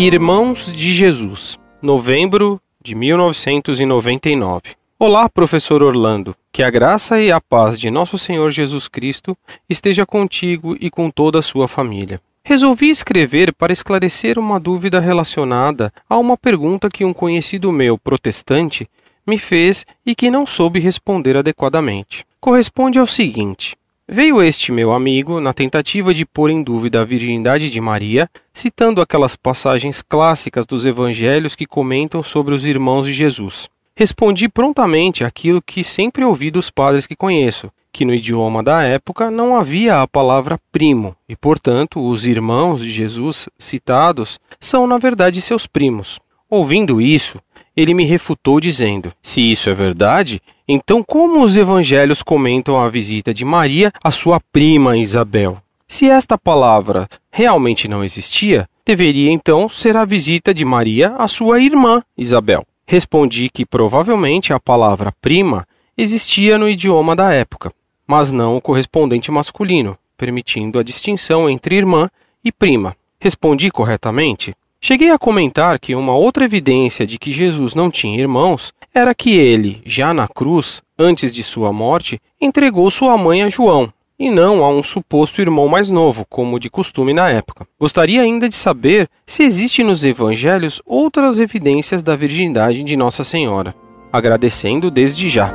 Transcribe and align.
Irmãos 0.00 0.72
de 0.72 0.92
Jesus, 0.92 1.58
novembro 1.82 2.60
de 2.80 2.94
1999. 2.94 4.76
Olá, 4.96 5.28
professor 5.28 5.82
Orlando. 5.82 6.36
Que 6.52 6.62
a 6.62 6.70
graça 6.70 7.20
e 7.20 7.32
a 7.32 7.40
paz 7.40 7.80
de 7.80 7.90
nosso 7.90 8.16
Senhor 8.16 8.52
Jesus 8.52 8.86
Cristo 8.86 9.36
esteja 9.68 10.06
contigo 10.06 10.76
e 10.78 10.88
com 10.88 11.10
toda 11.10 11.40
a 11.40 11.42
sua 11.42 11.66
família. 11.66 12.20
Resolvi 12.44 12.90
escrever 12.90 13.52
para 13.52 13.72
esclarecer 13.72 14.38
uma 14.38 14.60
dúvida 14.60 15.00
relacionada 15.00 15.92
a 16.08 16.16
uma 16.16 16.36
pergunta 16.36 16.88
que 16.88 17.04
um 17.04 17.12
conhecido 17.12 17.72
meu, 17.72 17.98
protestante, 17.98 18.88
me 19.26 19.36
fez 19.36 19.84
e 20.06 20.14
que 20.14 20.30
não 20.30 20.46
soube 20.46 20.78
responder 20.78 21.36
adequadamente. 21.36 22.24
Corresponde 22.40 23.00
ao 23.00 23.06
seguinte: 23.08 23.76
Veio 24.10 24.42
este 24.42 24.72
meu 24.72 24.94
amigo 24.94 25.38
na 25.38 25.52
tentativa 25.52 26.14
de 26.14 26.24
pôr 26.24 26.48
em 26.48 26.62
dúvida 26.62 27.02
a 27.02 27.04
virgindade 27.04 27.68
de 27.68 27.78
Maria, 27.78 28.26
citando 28.54 29.02
aquelas 29.02 29.36
passagens 29.36 30.00
clássicas 30.00 30.66
dos 30.66 30.86
evangelhos 30.86 31.54
que 31.54 31.66
comentam 31.66 32.22
sobre 32.22 32.54
os 32.54 32.64
irmãos 32.64 33.06
de 33.06 33.12
Jesus. 33.12 33.68
Respondi 33.94 34.48
prontamente 34.48 35.24
aquilo 35.24 35.60
que 35.60 35.84
sempre 35.84 36.24
ouvi 36.24 36.50
dos 36.50 36.70
padres 36.70 37.06
que 37.06 37.14
conheço, 37.14 37.70
que 37.92 38.06
no 38.06 38.14
idioma 38.14 38.62
da 38.62 38.82
época 38.82 39.30
não 39.30 39.54
havia 39.54 40.00
a 40.00 40.08
palavra 40.08 40.58
primo, 40.72 41.14
e 41.28 41.36
portanto 41.36 42.02
os 42.02 42.24
irmãos 42.24 42.80
de 42.80 42.90
Jesus 42.90 43.46
citados 43.58 44.40
são 44.58 44.86
na 44.86 44.96
verdade 44.96 45.42
seus 45.42 45.66
primos. 45.66 46.18
Ouvindo 46.48 46.98
isso, 46.98 47.38
ele 47.78 47.94
me 47.94 48.02
refutou 48.02 48.58
dizendo: 48.58 49.12
Se 49.22 49.40
isso 49.40 49.70
é 49.70 49.74
verdade, 49.74 50.42
então 50.66 51.00
como 51.00 51.44
os 51.44 51.56
evangelhos 51.56 52.24
comentam 52.24 52.76
a 52.76 52.90
visita 52.90 53.32
de 53.32 53.44
Maria 53.44 53.92
à 54.02 54.10
sua 54.10 54.40
prima 54.40 54.96
Isabel? 54.98 55.58
Se 55.86 56.10
esta 56.10 56.36
palavra 56.36 57.08
realmente 57.30 57.86
não 57.86 58.02
existia, 58.02 58.68
deveria 58.84 59.30
então 59.30 59.68
ser 59.68 59.96
a 59.96 60.04
visita 60.04 60.52
de 60.52 60.64
Maria 60.64 61.14
à 61.16 61.28
sua 61.28 61.60
irmã 61.60 62.02
Isabel. 62.16 62.66
Respondi 62.84 63.48
que 63.48 63.64
provavelmente 63.64 64.52
a 64.52 64.58
palavra 64.58 65.12
prima 65.22 65.64
existia 65.96 66.58
no 66.58 66.68
idioma 66.68 67.14
da 67.14 67.32
época, 67.32 67.70
mas 68.04 68.32
não 68.32 68.56
o 68.56 68.60
correspondente 68.60 69.30
masculino, 69.30 69.96
permitindo 70.16 70.80
a 70.80 70.82
distinção 70.82 71.48
entre 71.48 71.76
irmã 71.76 72.10
e 72.44 72.50
prima. 72.50 72.96
Respondi 73.20 73.70
corretamente? 73.70 74.52
Cheguei 74.80 75.10
a 75.10 75.18
comentar 75.18 75.78
que 75.80 75.94
uma 75.94 76.14
outra 76.14 76.44
evidência 76.44 77.04
de 77.04 77.18
que 77.18 77.32
Jesus 77.32 77.74
não 77.74 77.90
tinha 77.90 78.20
irmãos 78.20 78.72
era 78.94 79.12
que 79.12 79.36
ele, 79.36 79.82
já 79.84 80.14
na 80.14 80.28
cruz, 80.28 80.82
antes 80.96 81.34
de 81.34 81.42
sua 81.42 81.72
morte, 81.72 82.20
entregou 82.40 82.88
sua 82.88 83.18
mãe 83.18 83.42
a 83.42 83.48
João, 83.48 83.92
e 84.16 84.30
não 84.30 84.64
a 84.64 84.70
um 84.70 84.82
suposto 84.82 85.40
irmão 85.40 85.68
mais 85.68 85.88
novo, 85.88 86.24
como 86.28 86.60
de 86.60 86.70
costume 86.70 87.12
na 87.12 87.28
época. 87.28 87.66
Gostaria 87.78 88.22
ainda 88.22 88.48
de 88.48 88.54
saber 88.54 89.08
se 89.26 89.42
existe 89.42 89.82
nos 89.82 90.04
evangelhos 90.04 90.80
outras 90.86 91.40
evidências 91.40 92.00
da 92.00 92.14
virgindade 92.14 92.84
de 92.84 92.96
Nossa 92.96 93.24
Senhora. 93.24 93.74
Agradecendo 94.12 94.92
desde 94.92 95.28
já. 95.28 95.52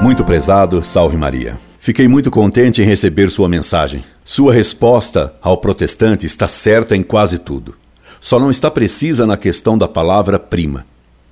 Muito 0.00 0.24
prezado, 0.24 0.84
salve 0.84 1.16
Maria. 1.16 1.58
Fiquei 1.78 2.06
muito 2.06 2.30
contente 2.30 2.80
em 2.80 2.84
receber 2.84 3.28
sua 3.30 3.48
mensagem. 3.48 4.04
Sua 4.24 4.52
resposta 4.52 5.34
ao 5.42 5.58
protestante 5.58 6.26
está 6.26 6.46
certa 6.46 6.96
em 6.96 7.02
quase 7.02 7.38
tudo. 7.38 7.74
Só 8.20 8.38
não 8.38 8.50
está 8.50 8.70
precisa 8.70 9.26
na 9.26 9.36
questão 9.36 9.76
da 9.76 9.88
palavra 9.88 10.38
prima. 10.38 10.86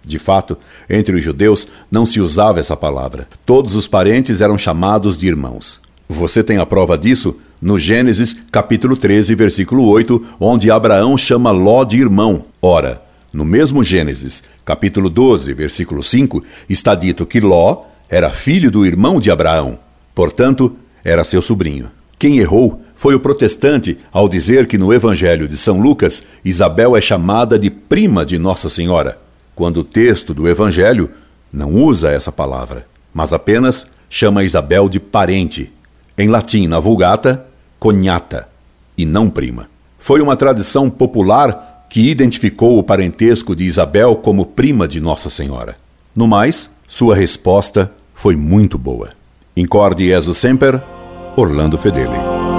De 0.05 0.19
fato, 0.19 0.59
entre 0.89 1.15
os 1.15 1.23
judeus 1.23 1.69
não 1.91 2.05
se 2.05 2.21
usava 2.21 2.59
essa 2.59 2.77
palavra. 2.77 3.29
Todos 3.47 3.75
os 3.77 3.87
parentes 3.87 4.41
eram 4.41 4.59
chamados 4.59 5.17
de 5.17 5.29
irmãos. 5.29 5.81
Você 6.09 6.43
tem 6.43 6.59
a 6.59 6.67
prova 6.67 6.99
disso 6.99 7.37
no 7.62 7.79
Gênesis, 7.79 8.37
capítulo 8.50 8.97
13, 8.97 9.37
versículo 9.37 9.87
8, 9.87 10.37
onde 10.41 10.71
Abraão 10.71 11.17
chama 11.17 11.53
Ló 11.53 11.84
de 11.84 11.97
irmão. 11.99 12.47
Ora, 12.61 13.03
no 13.33 13.45
mesmo 13.45 13.84
Gênesis, 13.84 14.43
capítulo 14.65 15.09
12, 15.09 15.55
versículo 15.55 16.03
5, 16.03 16.43
está 16.69 16.97
dito 16.97 17.25
que 17.25 17.39
Ló 17.39 17.83
era 18.09 18.31
filho 18.31 18.69
do 18.69 18.84
irmão 18.84 19.21
de 19.21 19.31
Abraão. 19.31 19.79
Portanto, 20.12 20.75
era 21.05 21.23
seu 21.23 21.41
sobrinho. 21.41 21.91
Quem 22.20 22.36
errou 22.36 22.82
foi 22.94 23.14
o 23.14 23.20
protestante 23.20 23.97
ao 24.12 24.28
dizer 24.28 24.66
que 24.66 24.76
no 24.76 24.92
Evangelho 24.92 25.48
de 25.48 25.56
São 25.56 25.81
Lucas 25.81 26.22
Isabel 26.44 26.94
é 26.94 27.00
chamada 27.00 27.58
de 27.58 27.70
prima 27.70 28.26
de 28.26 28.38
Nossa 28.38 28.69
Senhora, 28.69 29.19
quando 29.54 29.78
o 29.78 29.84
texto 29.84 30.34
do 30.34 30.47
Evangelho 30.47 31.08
não 31.50 31.72
usa 31.72 32.10
essa 32.10 32.31
palavra, 32.31 32.86
mas 33.14 33.32
apenas 33.32 33.86
chama 34.10 34.44
Isabel 34.44 34.86
de 34.86 35.00
parente. 35.00 35.72
Em 36.19 36.28
latim, 36.28 36.66
na 36.66 36.78
Vulgata, 36.78 37.47
cognata, 37.78 38.50
e 38.98 39.06
não 39.06 39.31
prima. 39.31 39.70
Foi 39.98 40.20
uma 40.20 40.37
tradição 40.37 40.91
popular 40.91 41.87
que 41.88 42.10
identificou 42.10 42.78
o 42.78 42.82
parentesco 42.82 43.56
de 43.56 43.64
Isabel 43.64 44.14
como 44.14 44.44
prima 44.44 44.87
de 44.87 45.00
Nossa 45.00 45.31
Senhora. 45.31 45.78
No 46.14 46.28
mais, 46.28 46.69
sua 46.87 47.16
resposta 47.16 47.91
foi 48.14 48.37
muito 48.37 48.76
boa. 48.76 49.12
Incorde 49.56 50.04
Jesus 50.04 50.37
Semper, 50.37 50.82
Orlando 51.37 51.79
Fedeli. 51.79 52.50